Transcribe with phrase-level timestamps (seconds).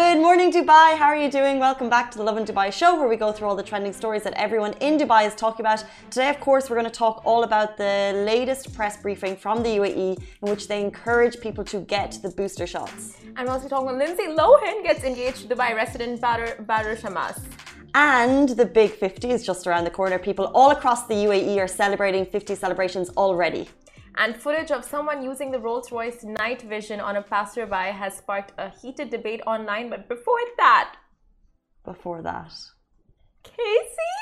[0.00, 0.96] Good morning, Dubai.
[0.96, 1.58] How are you doing?
[1.58, 4.22] Welcome back to the Lovin Dubai show, where we go through all the trending stories
[4.22, 5.84] that everyone in Dubai is talking about.
[6.08, 9.70] Today, of course, we're going to talk all about the latest press briefing from the
[9.70, 10.10] UAE,
[10.42, 13.16] in which they encourage people to get the booster shots.
[13.36, 17.42] And we're also talking about Lindsay Lohan gets engaged to Dubai resident Badr, Badr Shammas.
[17.92, 20.16] And the big 50 is just around the corner.
[20.20, 23.68] People all across the UAE are celebrating 50 celebrations already.
[24.20, 28.52] And footage of someone using the Rolls Royce night vision on a passerby has sparked
[28.58, 29.88] a heated debate online.
[29.90, 30.96] But before that,
[31.84, 32.52] Before that,
[33.44, 34.14] Casey,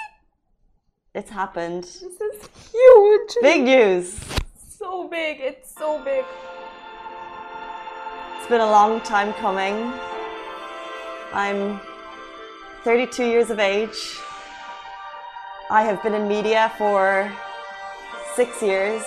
[1.14, 1.84] it's happened.
[1.84, 3.30] this is huge.
[3.40, 4.20] Big news.
[4.78, 5.40] So big.
[5.40, 6.24] It's so big.
[8.38, 9.76] It's been a long time coming.
[11.32, 11.80] I'm
[12.84, 14.18] 32 years of age.
[15.70, 17.32] I have been in media for
[18.36, 19.02] six years.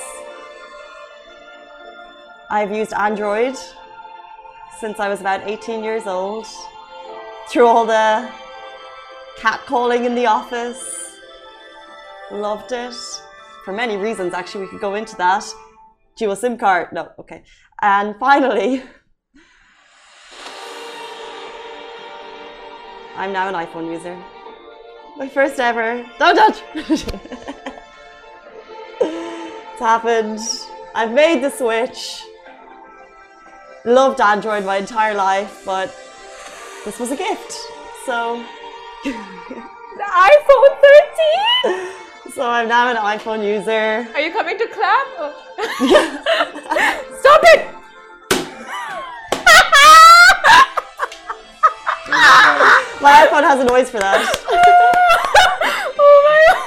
[2.51, 3.55] I've used Android
[4.79, 6.47] since I was about 18 years old.
[7.47, 8.27] Through all the
[9.37, 11.15] catcalling in the office.
[12.31, 12.95] Loved it.
[13.65, 15.45] For many reasons, actually, we could go into that.
[16.17, 16.91] Dual SIM card.
[16.91, 17.43] No, okay.
[17.81, 18.81] And finally,
[23.15, 24.17] I'm now an iPhone user.
[25.17, 26.03] My first ever.
[26.17, 26.63] Don't touch!
[29.01, 30.39] it's happened.
[30.95, 32.23] I've made the switch.
[33.85, 35.95] Loved Android my entire life, but
[36.85, 37.53] this was a gift.
[38.05, 38.43] So,
[39.03, 39.11] The
[40.03, 40.77] iPhone
[41.63, 41.87] 13.
[42.33, 44.07] so I'm now an iPhone user.
[44.13, 45.07] Are you coming to clap?
[47.19, 47.67] Stop it!
[53.01, 54.35] My iPhone has a noise for that.
[55.97, 56.65] oh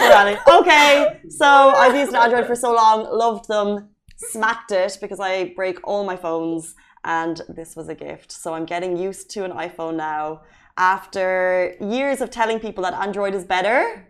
[0.00, 0.38] my Ironic.
[0.48, 3.90] Okay, so I've used an Android for so long, loved them,
[4.30, 8.30] smacked it because I break all my phones, and this was a gift.
[8.32, 10.42] So I'm getting used to an iPhone now.
[10.76, 14.06] After years of telling people that Android is better,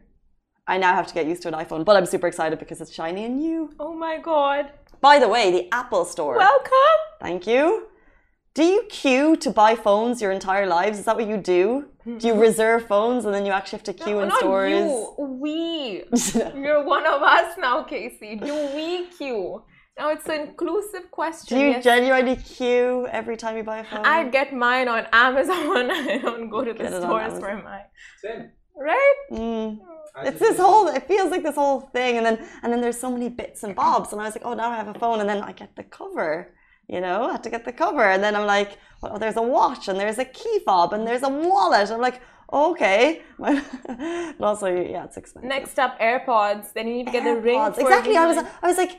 [0.67, 1.85] I now have to get used to an iPhone.
[1.85, 3.71] But I'm super excited because it's shiny and new.
[3.81, 4.71] Oh my god.
[5.01, 6.37] By the way, the Apple Store.
[6.37, 6.99] Welcome.
[7.21, 7.87] Thank you.
[8.55, 10.99] Do you queue to buy phones your entire lives?
[10.99, 11.87] Is that what you do?
[12.19, 14.71] Do you reserve phones and then you actually have to queue No, in stores?
[14.73, 15.15] you.
[15.19, 16.05] We.
[16.61, 18.37] You're one of us now, Casey.
[18.37, 19.63] Do we queue?
[20.01, 21.59] Now it's an inclusive question.
[21.59, 21.85] Do you yes.
[21.85, 24.07] genuinely queue every time you buy a phone?
[24.07, 25.91] I get mine on Amazon.
[25.91, 27.85] I don't go to Get the stores for mine.
[28.23, 28.51] Same.
[28.75, 29.15] Right?
[29.31, 29.79] Mm.
[30.25, 30.89] It's this whole.
[30.89, 33.75] It feels like this whole thing, and then and then there's so many bits and
[33.77, 35.77] bobs, and I was like, oh, now I have a phone, and then I get
[35.77, 36.55] the cover.
[36.89, 39.43] You know, I had to get the cover, and then I'm like, well, there's a
[39.43, 41.91] watch, and there's a key fob, and there's a wallet.
[41.91, 43.63] I'm like, okay, but
[44.41, 45.47] also, yeah, it's expensive.
[45.47, 46.73] Next up, AirPods.
[46.73, 47.61] Then you need to get the ring.
[47.75, 48.17] For Exactly.
[48.17, 48.39] I was.
[48.63, 48.93] I was like,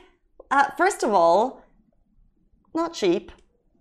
[0.52, 1.62] uh, first of all,
[2.74, 3.32] not cheap.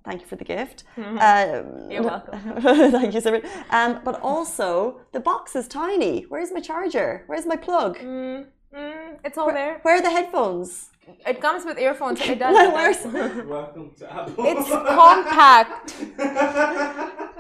[0.04, 0.84] Thank you for the gift.
[0.98, 2.40] Um, You're welcome.
[2.98, 3.46] Thank you so much.
[3.70, 4.70] Um, but also,
[5.16, 6.24] the box is tiny.
[6.32, 7.24] Where's my charger?
[7.28, 8.00] Where's my plug?
[8.00, 9.74] Mm, mm, it's all there.
[9.84, 10.90] Where are the headphones?
[11.32, 12.20] It comes with earphones.
[12.22, 12.56] It does.
[12.56, 13.46] Where- it where's.
[13.58, 14.44] Welcome to Apple.
[14.52, 15.86] It's compact.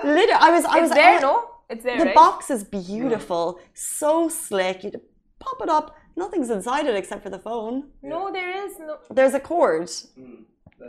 [0.03, 0.33] literally?
[0.47, 0.65] I was.
[0.65, 0.89] I was.
[0.91, 1.47] It's there, I- no?
[1.69, 2.15] It's there, The right?
[2.15, 4.83] box is beautiful, so slick.
[4.83, 4.91] You
[5.39, 5.95] pop it up.
[6.15, 7.89] Nothing's inside it except for the phone.
[8.01, 8.97] No, there is no.
[9.09, 9.83] There's a cord.
[9.87, 10.43] Mm,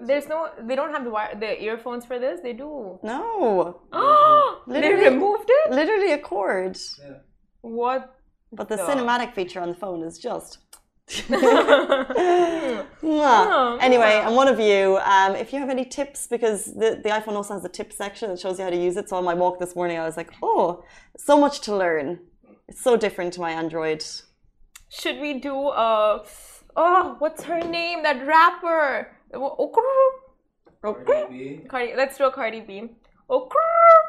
[0.07, 0.29] There's it.
[0.29, 0.49] no.
[0.61, 2.41] They don't have the wire, the earphones for this.
[2.43, 2.99] They do.
[3.03, 5.71] No, Oh, they Literally- removed it.
[5.71, 6.77] literally a cord.
[7.03, 7.19] Yeah.
[7.61, 8.15] What?
[8.53, 8.87] But the No.
[8.89, 10.59] cinematic feature on the phone is just.
[13.05, 14.27] Oh, Anyway, wow.
[14.27, 17.55] and one of you, um, if you have any tips, because the, the iPhone also
[17.55, 19.09] has a tip section that shows you how to use it.
[19.09, 20.85] So on my walk this morning, I was like, oh,
[21.17, 22.21] so much to learn.
[22.69, 24.05] It's so different to my Android.
[24.93, 26.23] Should we do a?
[26.77, 28.03] Oh, what's her name?
[28.03, 29.11] That rapper.
[30.83, 31.61] Cardi B.
[31.67, 31.95] Cardi.
[31.97, 32.91] Let's do a Cardi B.
[33.31, 33.49] Oh,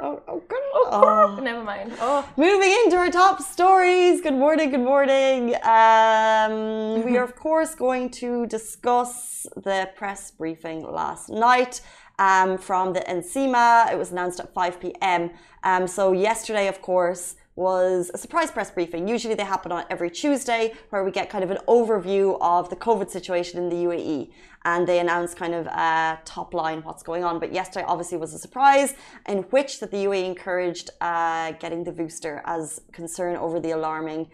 [0.02, 1.40] Oh, oh, oh, Oh.
[1.42, 1.94] never mind.
[2.02, 4.19] Oh, Moving into our top stories.
[4.19, 5.56] Good morning, good morning.
[5.63, 11.80] Um, we are, of course, going to discuss the press briefing last night
[12.19, 13.94] um, from the NCEMA.
[13.94, 15.31] It was announced at 5 p.m.
[15.63, 19.08] Um, so, yesterday, of course, was a surprise press briefing.
[19.08, 22.76] Usually they happen on every Tuesday where we get kind of an overview of the
[22.76, 24.32] COVID situation in the UAE
[24.66, 27.40] and they announce kind of uh, top line what's going on.
[27.40, 28.96] But yesterday obviously was a surprise
[29.28, 34.30] in which that the UAE encouraged uh, getting the booster as concern over the alarming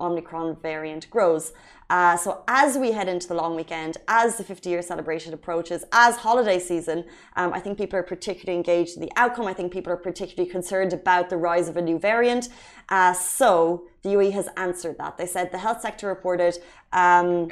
[0.00, 1.52] Omicron variant grows.
[1.88, 5.84] Uh, so, as we head into the long weekend, as the 50 year celebration approaches,
[5.92, 7.04] as holiday season,
[7.36, 9.46] um, I think people are particularly engaged in the outcome.
[9.46, 12.48] I think people are particularly concerned about the rise of a new variant.
[12.88, 15.16] Uh, so, the UAE has answered that.
[15.16, 16.58] They said the health sector reported
[16.92, 17.50] um,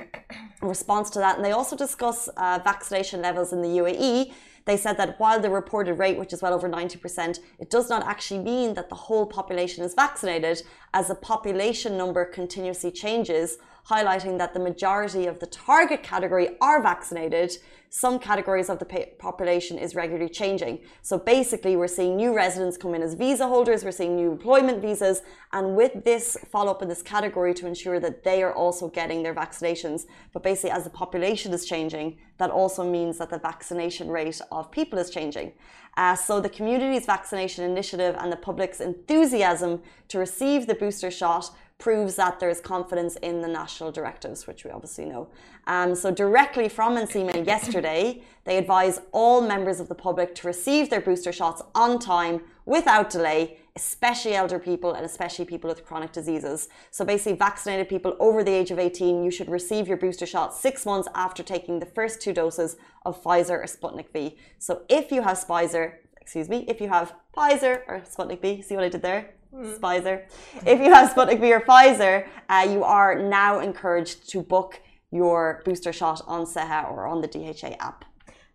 [0.61, 4.33] response to that, and they also discuss uh, vaccination levels in the UAE.
[4.65, 8.05] They said that while the reported rate, which is well over 90%, it does not
[8.07, 13.59] actually mean that the whole population is vaccinated, as the population number continuously changes
[13.89, 17.57] highlighting that the majority of the target category are vaccinated.
[17.91, 20.81] Some categories of the population is regularly changing.
[21.03, 24.83] So basically, we're seeing new residents come in as visa holders, we're seeing new employment
[24.83, 25.23] visas,
[25.53, 29.23] and with this follow up in this category to ensure that they are also getting
[29.23, 30.07] their vaccinations.
[30.33, 34.73] But basically, as the population is changing, that also means that the vaccination rate of
[34.73, 35.53] people is changing.
[35.97, 41.51] Uh, so the community's vaccination initiative and the public's enthusiasm to receive the booster shot
[41.79, 45.29] proves that there is confidence in the national directives, which we obviously know.
[45.67, 50.89] Um, so directly from NCEMA yesterday, they advise all members of the public to receive
[50.89, 56.13] their booster shots on time without delay, especially elder people and especially people with chronic
[56.13, 56.69] diseases.
[56.91, 60.55] So basically, vaccinated people over the age of 18, you should receive your booster shot
[60.55, 64.37] six months after taking the first two doses of Pfizer or Sputnik V.
[64.59, 68.77] So if you have Pfizer, excuse me, if you have Pfizer or Sputnik V, see
[68.77, 69.35] what I did there?
[69.55, 69.79] Mm.
[69.79, 70.23] Pfizer.
[70.67, 74.81] If you have Sputnik V or Pfizer, uh, you are now encouraged to book
[75.13, 78.05] your booster shot on Seha or on the DHA app.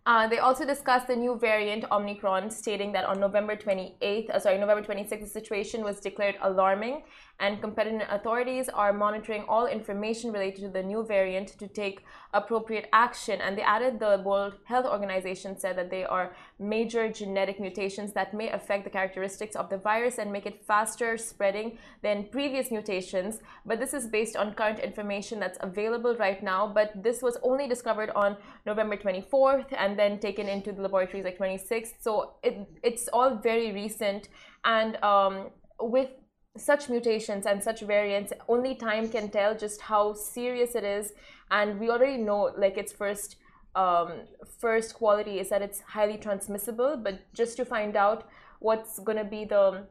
[0.06, 4.58] Uh, they also discussed the new variant Omicron, stating that on November 28th, uh, sorry,
[4.58, 7.02] November 26th, the situation was declared alarming
[7.38, 12.04] and competent authorities are monitoring all information related to the new variant to take
[12.34, 13.40] appropriate action.
[13.40, 18.34] And they added the World Health Organization said that they are major genetic mutations that
[18.34, 23.40] may affect the characteristics of the virus and make it faster spreading than previous mutations.
[23.64, 26.66] But this is based on current information that's available right now.
[26.66, 28.36] But this was only discovered on
[28.66, 31.94] November 24th and then taken into the laboratories like 26th.
[32.00, 34.28] So it, it's all very recent.
[34.64, 35.48] And um,
[35.80, 36.10] with
[36.58, 41.12] such mutations and such variants only time can tell just how serious it is
[41.50, 43.36] and we already know like its first
[43.74, 44.12] um,
[44.58, 48.28] first quality is that it's highly transmissible but just to find out
[48.58, 49.86] what's going to be the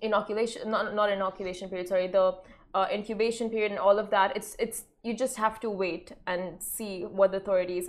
[0.00, 2.34] inoculation not, not inoculation period sorry the
[2.74, 6.62] uh, incubation period and all of that it's it's you just have to wait and
[6.62, 7.88] see what the authorities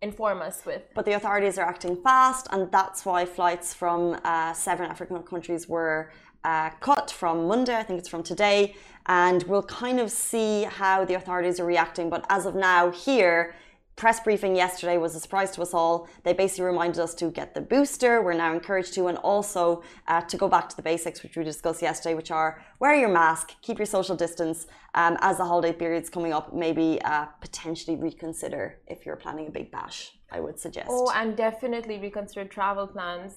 [0.00, 0.82] inform us with.
[0.94, 5.68] But the authorities are acting fast, and that's why flights from uh, seven African countries
[5.68, 6.12] were
[6.44, 11.04] uh, cut from Monday, I think it's from today, and we'll kind of see how
[11.04, 12.10] the authorities are reacting.
[12.10, 13.54] But as of now, here,
[13.98, 16.08] press briefing yesterday was a surprise to us all.
[16.22, 18.22] They basically reminded us to get the booster.
[18.22, 21.42] We're now encouraged to, and also uh, to go back to the basics, which we
[21.42, 24.68] discussed yesterday, which are wear your mask, keep your social distance.
[24.94, 29.50] Um, as the holiday period's coming up, maybe uh, potentially reconsider if you're planning a
[29.50, 30.12] big bash.
[30.30, 30.88] I would suggest.
[30.90, 33.32] Oh, and definitely reconsider travel plans.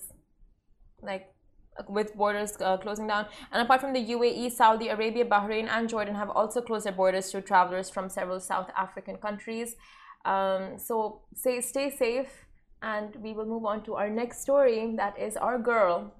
[1.02, 1.34] Like
[1.88, 3.26] with borders uh, closing down.
[3.52, 7.32] And apart from the UAE, Saudi Arabia, Bahrain, and Jordan have also closed their borders
[7.32, 9.76] to travelers from several South African countries.
[10.26, 12.46] Um, so stay, stay safe,
[12.82, 14.94] and we will move on to our next story.
[14.96, 16.14] That is our girl,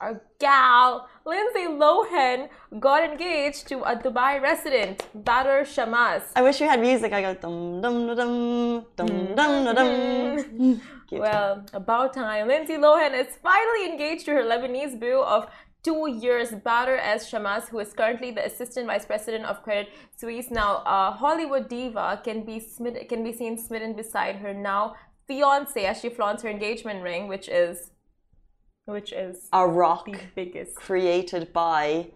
[0.00, 2.48] our gal, Lindsay Lohan,
[2.78, 6.22] got engaged to a Dubai resident, Badr Shammas.
[6.36, 7.12] I wish we had music.
[7.12, 10.80] I go dum dum dum dum dum dum dum.
[11.12, 12.48] Well, about time.
[12.48, 15.46] Lindsay Lohan is finally engaged to her Lebanese boo of
[15.82, 16.50] two years.
[16.50, 17.30] Badr S.
[17.30, 22.20] Shammas, who is currently the assistant vice president of Credit Suisse, now a Hollywood diva,
[22.24, 24.94] can be smit- can be seen smitten beside her now
[25.26, 27.90] fiance as she flaunts her engagement ring, which is
[28.84, 32.10] which is a rock the biggest created by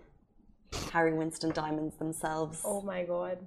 [0.92, 2.62] Harry Winston diamonds themselves.
[2.64, 3.38] Oh my god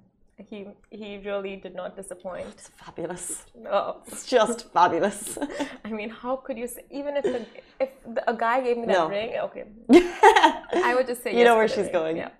[0.48, 2.46] he he really did not disappoint.
[2.48, 3.44] It's fabulous.
[3.54, 5.38] No, it's just fabulous.
[5.84, 7.46] I mean, how could you say even if the,
[7.78, 9.08] if the, a guy gave me that no.
[9.08, 9.30] ring?
[9.46, 9.64] Okay,
[10.90, 11.92] I would just say you yes know where she's ring.
[11.92, 12.16] going.
[12.16, 12.30] Yeah,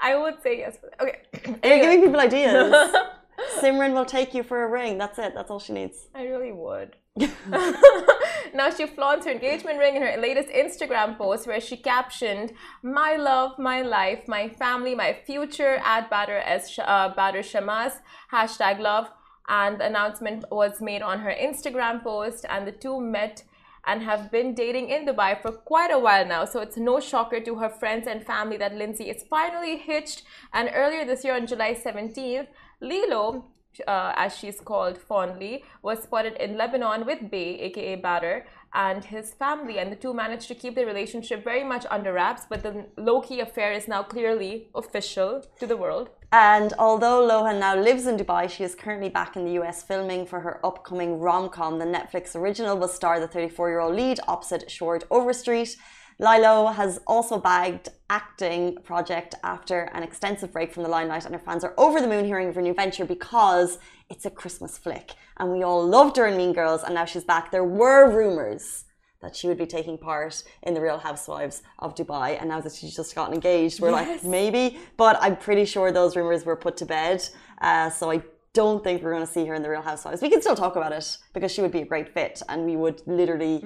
[0.00, 0.78] I would say yes.
[1.00, 1.22] Okay,
[1.64, 2.94] you're giving people ideas.
[3.60, 4.98] Simran will take you for a ring.
[4.98, 5.34] That's it.
[5.34, 6.08] That's all she needs.
[6.14, 6.96] I really would.
[8.54, 12.52] now she flaunts her engagement ring in her latest Instagram post where she captioned,
[12.82, 17.94] My love, my life, my family, my future at Badr, as, uh, Badr Shammas,
[18.32, 19.08] hashtag love.
[19.48, 23.44] And the announcement was made on her Instagram post, and the two met
[23.86, 26.44] and have been dating in Dubai for quite a while now.
[26.44, 30.24] So it's no shocker to her friends and family that Lindsay is finally hitched.
[30.52, 32.48] And earlier this year, on July 17th,
[32.80, 33.44] Lilo,
[33.86, 39.32] uh, as she's called fondly, was spotted in Lebanon with Bay, aka Badr, and his
[39.32, 42.44] family, and the two managed to keep their relationship very much under wraps.
[42.48, 46.10] But the low key affair is now clearly official to the world.
[46.32, 50.26] And although Lohan now lives in Dubai, she is currently back in the US filming
[50.26, 51.78] for her upcoming rom com.
[51.78, 55.76] The Netflix original will star the 34 year old lead opposite Chord Overstreet.
[56.18, 61.40] Lilo has also bagged acting project after an extensive break from the limelight, and her
[61.40, 65.12] fans are over the moon hearing of her new venture because it's a Christmas flick.
[65.36, 67.50] And we all loved her in Mean Girls, and now she's back.
[67.50, 68.84] There were rumors
[69.20, 72.72] that she would be taking part in the Real Housewives of Dubai, and now that
[72.72, 74.22] she's just gotten engaged, we're Yes.
[74.22, 77.28] like maybe, but I'm pretty sure those rumors were put to bed.
[77.60, 78.22] Uh, so I
[78.54, 80.22] don't think we're going to see her in the Real Housewives.
[80.22, 82.76] We can still talk about it because she would be a great fit, and we
[82.76, 83.58] would literally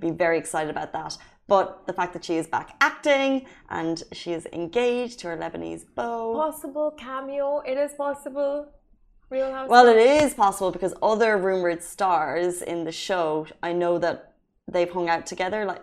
[0.00, 1.18] be very excited about that.
[1.48, 5.84] But the fact that she is back acting and she is engaged to her Lebanese
[5.94, 6.34] beau.
[6.34, 7.60] Possible cameo.
[7.66, 8.68] It is possible.
[9.30, 9.68] Real House.
[9.68, 14.34] Well, it is possible because other rumored stars in the show, I know that
[14.70, 15.64] they've hung out together.
[15.64, 15.82] Like,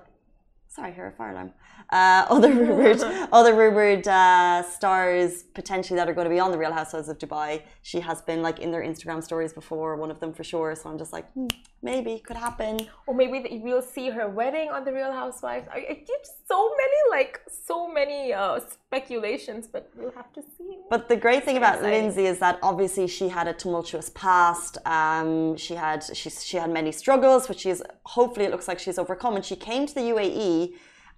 [0.68, 1.54] sorry, here a fire alarm.
[1.90, 3.02] Uh, other rumored,
[3.32, 7.18] other rumored uh, stars potentially that are going to be on the Real Housewives of
[7.18, 7.62] Dubai.
[7.82, 10.76] She has been like in their Instagram stories before, one of them for sure.
[10.76, 11.48] So I'm just like, hmm,
[11.82, 12.88] maybe could happen.
[13.08, 15.68] or maybe that we'll see her wedding on the Real Housewives.
[15.72, 20.78] I, I get so many like so many uh, speculations, but we'll have to see.
[20.90, 21.82] But the great thing about.
[21.82, 24.78] Lindsay is that obviously she had a tumultuous past.
[24.86, 28.98] Um, she had she, she had many struggles, which she's hopefully it looks like she's
[28.98, 29.36] overcome.
[29.36, 30.74] And she came to the UAE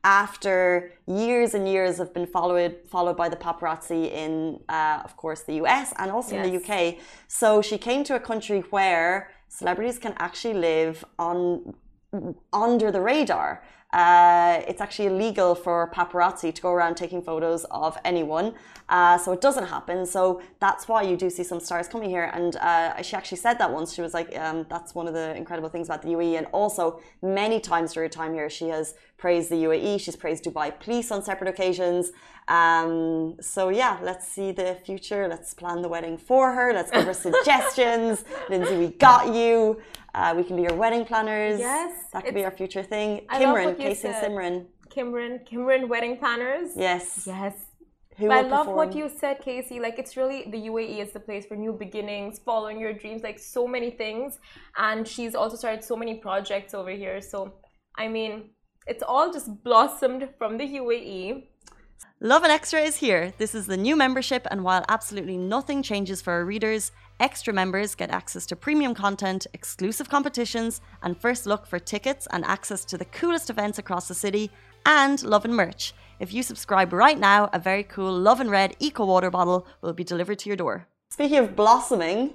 [0.07, 5.41] after years and years have been followed followed by the paparazzi in, uh, of course,
[5.43, 6.97] the US and also in the UK.
[7.27, 9.11] So she came to a country where
[9.49, 11.73] celebrities can actually live on
[12.53, 13.49] under the radar.
[13.97, 18.53] Uh, it's actually illegal for paparazzi to go around taking photos of anyone.
[18.89, 20.05] Uh, so it doesn't happen.
[20.05, 22.29] So that's why you do see some stars coming here.
[22.31, 23.95] And uh, she actually said that once.
[23.95, 26.37] She was like, um, that's one of the incredible things about the UAE.
[26.37, 29.99] And also, many times during her time here, she has praised the UAE.
[29.99, 32.11] She's praised Dubai police on separate occasions.
[32.47, 35.27] Um, so yeah, let's see the future.
[35.27, 36.71] Let's plan the wedding for her.
[36.71, 38.23] Let's give her suggestions.
[38.47, 39.81] Lindsay, we got you.
[40.17, 41.59] Uh, we can be your wedding planners.
[41.59, 43.21] Yes, That could be our future thing.
[43.29, 44.33] I Kimran, what you Casey and.
[44.33, 44.65] Simran.
[44.89, 46.71] Kimran, Kimran wedding planners.
[46.75, 47.23] Yes.
[47.25, 47.53] Yes.
[48.17, 49.79] Who I love what you said, Casey.
[49.79, 53.37] Like it's really the UAE is the place for new beginnings, following your dreams, like
[53.37, 54.39] so many things.
[54.75, 57.21] And she's also started so many projects over here.
[57.21, 57.53] So
[57.95, 58.51] I mean,
[58.87, 60.67] it's all just blossomed from the.
[60.67, 61.43] UAE.
[62.19, 63.33] Lovin Extra is here.
[63.37, 67.95] This is the new membership, and while absolutely nothing changes for our readers, extra members
[67.95, 72.97] get access to premium content, exclusive competitions, and first look for tickets and access to
[72.97, 74.51] the coolest events across the city,
[74.85, 75.93] and love and merch.
[76.19, 79.93] If you subscribe right now, a very cool Love and Red Eco Water bottle will
[79.93, 80.87] be delivered to your door.
[81.09, 82.33] Speaking of blossoming,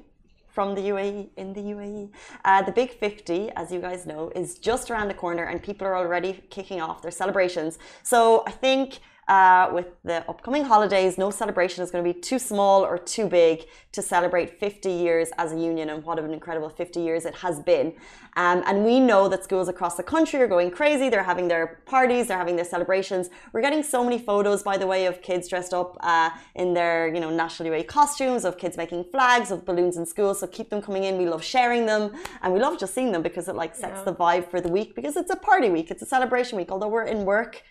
[0.53, 2.11] from the UAE in the UAE.
[2.45, 5.87] Uh, the Big 50, as you guys know, is just around the corner and people
[5.87, 7.79] are already kicking off their celebrations.
[8.03, 12.39] So I think uh, with the upcoming holidays, no celebration is going to be too
[12.39, 16.69] small or too big to celebrate 50 years as a union and what an incredible
[16.69, 17.95] 50 years it has been.
[18.37, 21.09] Um, and we know that schools across the country are going crazy.
[21.09, 23.31] They're having their parties, they're having their celebrations.
[23.53, 27.07] We're getting so many photos, by the way, of kids dressed up uh, in their,
[27.15, 30.35] you know, national UAE costumes, of kids making flags, of balloons in school.
[30.35, 31.17] So keep them coming in.
[31.17, 32.13] We love sharing them,
[32.43, 34.05] and we love just seeing them because it like sets Yeah.
[34.05, 34.97] the vibe for the week.
[34.97, 36.73] Because it's a party week, it's a celebration week.
[36.73, 37.63] Although we're in work,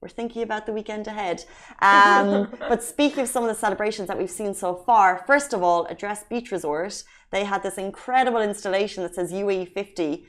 [0.00, 1.44] we're thinking about the weekend ahead.
[1.82, 5.62] Um, but speaking of some of the celebrations that we've seen so far, first of
[5.62, 7.02] all, Address Beach Resort,
[7.32, 10.24] they had this incredible installation that says UAE 50.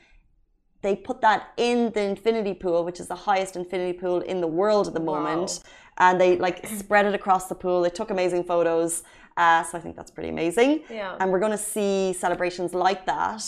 [0.81, 4.47] They put that in the infinity pool, which is the highest infinity pool in the
[4.47, 5.15] world at the Wow.
[5.21, 5.59] moment.
[5.97, 7.81] And they like spread it across the pool.
[7.81, 9.03] They took amazing photos.
[9.37, 10.83] Uh, so I think that's pretty amazing.
[10.89, 11.15] Yeah.
[11.19, 13.43] And we're going to see celebrations like that.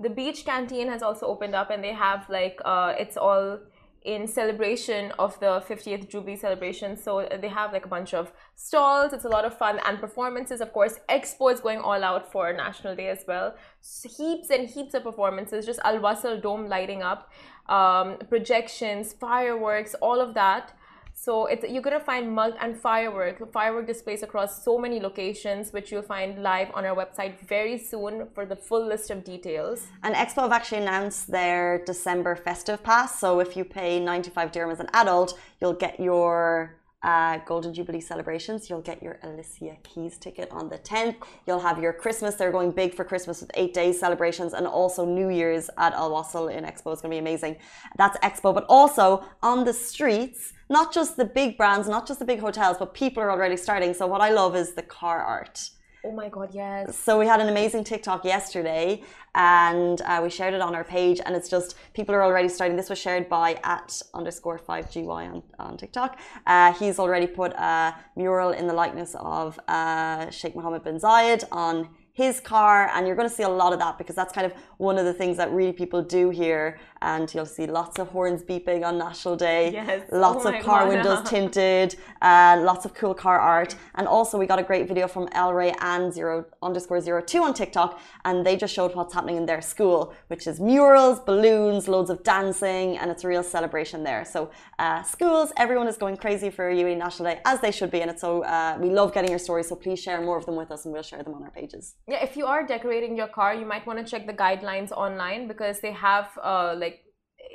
[0.00, 3.58] the beach canteen has also opened up and they have like uh, it's all
[4.04, 6.96] in celebration of the 50th jubilee celebration.
[6.96, 9.12] So uh, they have like a bunch of stalls.
[9.12, 10.60] It's a lot of fun and performances.
[10.60, 13.54] Of course expo is going all out for national day as well.
[13.82, 15.66] S heaps and heaps of performances.
[15.66, 17.30] Just al wasl dome lighting up
[17.68, 20.72] um, projections fireworks all of that
[21.20, 25.90] so it's you're gonna find mug and firework firework displays across so many locations, which
[25.90, 29.88] you'll find live on our website very soon for the full list of details.
[30.04, 33.18] And Expo have actually announced their December festive pass.
[33.18, 38.00] So if you pay 95 dirham as an adult, you'll get your uh, Golden Jubilee
[38.00, 38.68] celebrations.
[38.68, 41.16] You'll get your Alicia Keys ticket on the 10th.
[41.46, 42.34] You'll have your Christmas.
[42.34, 46.10] They're going big for Christmas with eight days celebrations and also New Year's at Al
[46.10, 46.92] Wasl in Expo.
[46.92, 47.56] It's going to be amazing.
[47.96, 48.52] That's Expo.
[48.52, 52.76] But also on the streets, not just the big brands, not just the big hotels,
[52.78, 53.94] but people are already starting.
[53.94, 55.70] So what I love is the car art.
[56.04, 56.96] Oh my god, yes.
[56.96, 59.02] So we had an amazing TikTok yesterday,
[59.34, 61.20] and uh, we shared it on our page.
[61.26, 62.76] And it's just people are already starting.
[62.76, 66.18] This was shared by at underscore five gy on, on TikTok.
[66.46, 71.42] Uh, he's already put a mural in the likeness of uh, Sheikh Mohammed bin Zayed
[71.50, 74.44] on his car and you're going to see a lot of that because that's kind
[74.44, 76.80] of one of the things that really people do here.
[77.00, 79.72] And you'll see lots of horns beeping on national day.
[79.72, 80.02] Yes.
[80.10, 80.88] lots oh of car God.
[80.94, 83.76] windows tinted uh, lots of cool car art.
[83.94, 87.54] And also we got a great video from elray and zero underscore zero two on
[87.54, 92.10] tiktok and they just showed what's happening in their school which is murals balloons loads
[92.10, 94.24] of dancing and it's a real celebration there.
[94.24, 98.00] So uh, schools everyone is going crazy for UE national day as they should be
[98.02, 100.56] and it's so uh, we love getting your stories so please share more of them
[100.56, 103.28] with us and we'll share them on our pages yeah, if you are decorating your
[103.28, 107.02] car, you might want to check the guidelines online because they have uh, like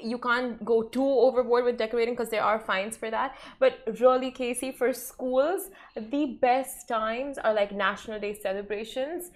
[0.02, 3.36] you can't go too overboard with decorating because there are fines for that.
[3.60, 9.32] But really, Casey, for schools, the best times are like National Day celebrations.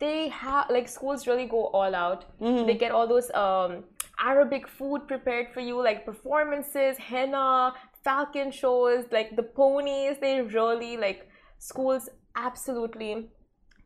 [0.00, 2.26] They have like schools really go all out.
[2.40, 2.66] Mm-hmm.
[2.66, 3.84] They get all those um,
[4.18, 7.72] Arabic food prepared for you, like performances, henna,
[8.04, 10.16] falcon shows, like the ponies.
[10.20, 13.30] They really like schools absolutely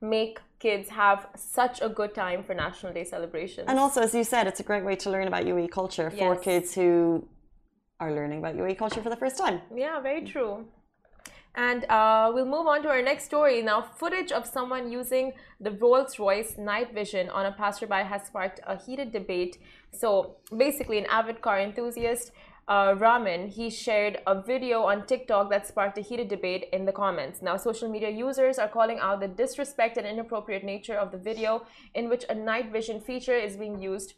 [0.00, 1.20] make kids have
[1.58, 3.66] such a good time for National Day celebrations.
[3.70, 6.30] And also, as you said, it's a great way to learn about UAE culture for
[6.34, 6.44] Yes.
[6.48, 6.88] kids who
[8.02, 9.56] are learning about UAE culture for the first time.
[9.84, 10.52] yeah, very true.
[11.68, 13.56] And uh, we'll move on to our next story.
[13.70, 15.26] Now, footage of someone using
[15.66, 19.54] the Rolls Royce night vision on a passerby has sparked a heated debate.
[20.02, 22.26] So, basically, an avid car enthusiast,
[22.68, 26.92] uh, Raman, he shared a video on TikTok that sparked a heated debate in the
[26.92, 27.42] comments.
[27.42, 31.66] Now, social media users are calling out the disrespect and inappropriate nature of the video,
[31.94, 34.14] in which a night vision feature is being used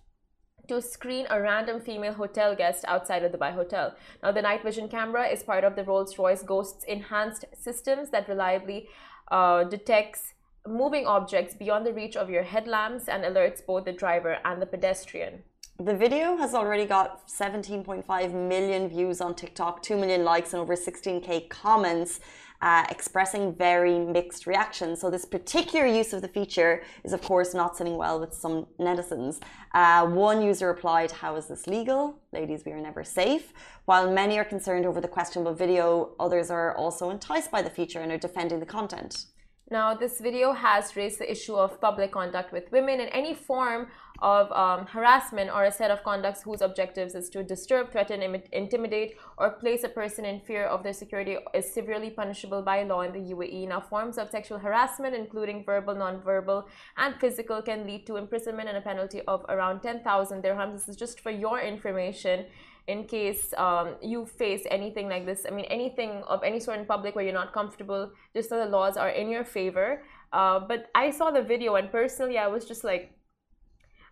[0.68, 3.94] to screen a random female hotel guest outside of the Dubai hotel.
[4.22, 8.28] Now, the night vision camera is part of the Rolls Royce Ghost's enhanced systems that
[8.28, 8.88] reliably
[9.30, 10.34] uh, detects
[10.66, 14.66] moving objects beyond the reach of your headlamps and alerts both the driver and the
[14.66, 15.42] pedestrian.
[15.80, 20.76] The video has already got 17.5 million views on TikTok, 2 million likes, and over
[20.76, 22.20] 16k comments.
[22.62, 25.00] Uh, expressing very mixed reactions.
[25.00, 28.66] So, this particular use of the feature is, of course, not sitting well with some
[28.78, 29.40] netizens.
[29.74, 32.20] Uh, one user replied, How is this legal?
[32.32, 33.52] Ladies, we are never safe.
[33.84, 38.00] While many are concerned over the questionable video, others are also enticed by the feature
[38.00, 39.26] and are defending the content.
[39.70, 43.88] Now, this video has raised the issue of public conduct with women in any form
[44.20, 48.42] of um, harassment or a set of conducts whose objectives is to disturb, threaten, Im-
[48.52, 53.00] intimidate, or place a person in fear of their security is severely punishable by law
[53.00, 53.68] in the UAE.
[53.68, 58.78] Now, forms of sexual harassment, including verbal, non-verbal, and physical, can lead to imprisonment and
[58.78, 60.72] a penalty of around 10,000 dirhams.
[60.72, 62.46] This is just for your information
[62.86, 65.46] in case um, you face anything like this.
[65.48, 68.66] I mean, anything of any sort in public where you're not comfortable, just so the
[68.66, 70.02] laws are in your favor.
[70.32, 73.12] Uh, but I saw the video, and personally, I was just like,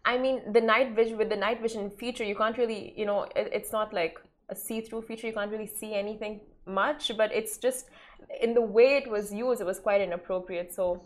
[0.05, 3.23] I mean, the night vision with the night vision feature, you can't really, you know,
[3.37, 5.27] it, it's not like a see-through feature.
[5.29, 7.89] You can't really see anything much, but it's just
[8.41, 10.75] in the way it was used, it was quite inappropriate.
[10.75, 11.03] So,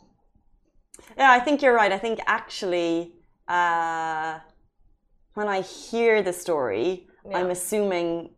[1.16, 1.92] Yeah, I think you're right.
[1.92, 3.14] I think actually,
[3.48, 4.38] uh,
[5.34, 7.38] when I hear the story, Yeah.
[7.38, 8.30] I'm assuming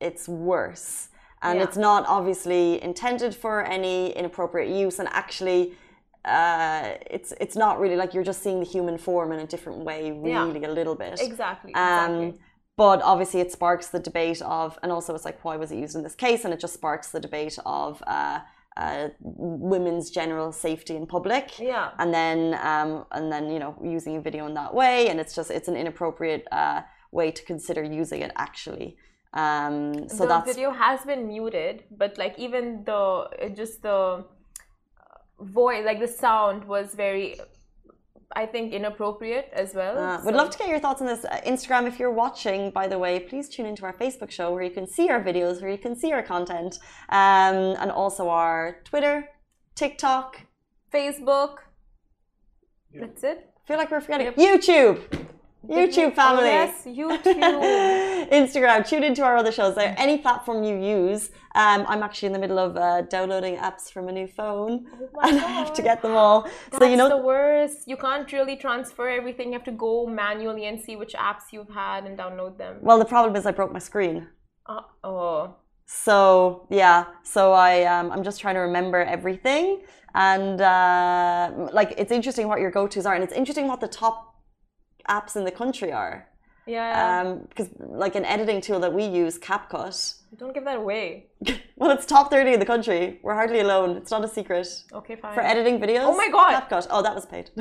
[0.00, 1.08] it's worse.
[1.42, 1.64] And Yeah.
[1.64, 4.98] it's not obviously intended for any inappropriate use.
[5.00, 5.76] And actually,
[6.24, 9.80] uh, it's it's not really like you're just seeing the human form in a different
[9.80, 10.44] way, Yeah.
[10.46, 11.20] really, a little bit.
[11.20, 11.74] exactly.
[11.74, 12.40] Um, exactly.
[12.76, 15.94] but obviously, it sparks the debate of, and also it's like, why was it used
[15.96, 16.44] in this case?
[16.44, 18.40] And it just sparks the debate of uh,
[18.76, 21.58] uh, women's general safety in public.
[21.58, 21.90] Yeah.
[21.98, 25.34] And then, um, and then you know, using a video in that way, and it's
[25.34, 26.82] just it's an inappropriate uh,
[27.12, 28.96] way to consider using it actually.
[29.34, 34.24] Um, so the video has been muted, but like even the just the
[35.40, 37.38] voice, like the sound was very,
[38.34, 39.98] I think, inappropriate as well.
[39.98, 41.24] Uh, would love to get your thoughts on this.
[41.24, 44.62] Uh, Instagram, if you're watching, by the way, please tune into our Facebook show where
[44.62, 48.80] you can see our videos, where you can see our content, um, and also our
[48.84, 49.28] Twitter,
[49.74, 50.42] TikTok.
[50.92, 51.58] Facebook.
[52.92, 53.50] That's it.
[53.56, 55.26] I feel like we're forgetting YouTube.
[55.68, 56.44] YouTube family.
[56.44, 58.30] Oh, yes, YouTube.
[58.30, 58.86] Instagram.
[58.88, 59.74] Tune into our other shows.
[59.74, 61.30] There, any platform you use.
[61.54, 65.20] Um, I'm actually in the middle of uh, downloading apps from a new phone, Oh
[65.22, 66.42] and I have to get them all.
[66.42, 67.86] That's so you know, the worst.
[67.86, 69.48] You can't really transfer everything.
[69.48, 72.78] You have to go manually and see which apps you've had and download them.
[72.80, 74.26] well, the problem is I broke my screen.
[74.66, 75.56] Uh, oh.
[75.86, 79.82] So yeah, so I um, I'm just trying to remember everything,
[80.14, 83.88] and uh, like it's interesting what your go tos are, and it's interesting what the
[83.88, 84.33] top
[85.08, 86.28] apps in the country are.
[86.66, 87.36] Yeah.
[87.48, 90.14] because like an editing tool that we use, CapCut.
[90.36, 91.26] Don't give that away.
[91.76, 93.18] Well, it's top thirty in the country.
[93.24, 93.96] We're hardly alone.
[93.96, 94.68] It's not a secret.
[94.92, 95.34] Okay, fine.
[95.34, 96.04] For editing videos.
[96.04, 96.52] Oh my God.
[96.54, 96.86] CapCut.
[96.88, 97.50] Oh, that was paid.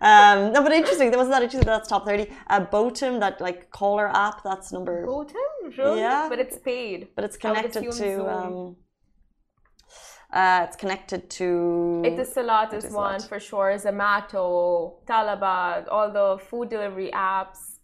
[0.00, 1.10] um, no, but interesting.
[1.10, 1.66] That wasn't that interesting.
[1.66, 2.32] That's top thirty.
[2.46, 4.42] Uh, Botim, that like caller app.
[4.42, 5.06] That's number.
[5.06, 6.00] Botim, really?
[6.00, 6.28] Yeah.
[6.30, 7.08] But it's paid.
[7.14, 8.26] But it's connected to.
[8.26, 8.76] Um,
[10.32, 12.02] uh, it's connected to.
[12.04, 12.92] Etisalat is Etisalat.
[12.92, 13.72] one for sure.
[13.76, 17.78] Zomato, Talabat, all the food delivery apps.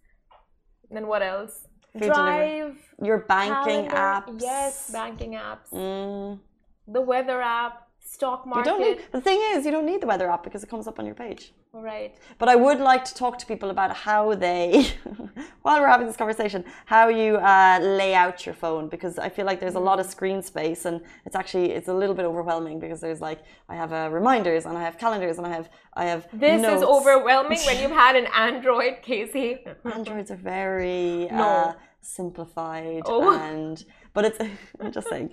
[0.91, 1.67] Then what else?
[1.93, 2.75] Food delivery.
[3.03, 4.33] Your banking calendar.
[4.33, 4.43] apps.
[4.43, 5.71] Yes, banking apps.
[5.73, 6.41] Mm.
[6.89, 8.69] The weather app, stock You market.
[8.69, 8.99] don't need.
[9.13, 11.15] The thing is, you don't need the weather app because it comes up on your
[11.15, 11.53] page.
[11.75, 12.15] All right.
[12.39, 14.93] But I would like to talk to people about how they,
[15.63, 19.45] while we're having this conversation, how you uh, lay out your phone because I feel
[19.45, 22.79] like there's a lot of screen space and it's actually it's a little bit overwhelming
[22.79, 26.05] because there's like I have uh, reminders and I have calendars and I have I
[26.05, 26.83] have This notes.
[26.83, 29.65] is overwhelming when you've had an Android, Casey.
[29.85, 31.43] Androids are very No.
[31.43, 33.37] uh, simplified Oh.
[33.37, 33.85] and
[34.15, 34.39] but it's
[34.81, 35.31] I'm just saying.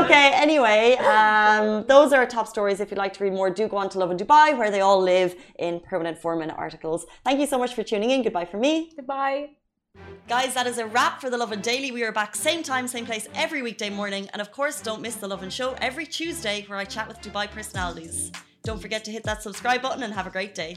[0.00, 2.78] Okay, anyway, um, those are our top stories.
[2.78, 5.00] If you'd like to read more, do go on to Lovin Dubai, where they all
[5.00, 7.06] live in permanent form and articles.
[7.24, 8.22] Thank you so much for tuning in.
[8.22, 8.92] Goodbye from me.
[8.94, 9.50] Goodbye.
[10.28, 11.90] Guys, that is a wrap for the Lovin Daily.
[11.90, 14.28] We are back same time, same place every weekday morning.
[14.32, 17.50] And of course, don't miss the Lovin Show every Tuesday where I chat with Dubai
[17.50, 18.30] personalities.
[18.62, 20.76] Don't forget to hit that subscribe button and have a great day.